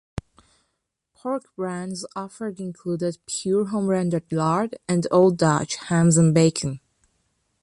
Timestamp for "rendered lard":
3.85-4.79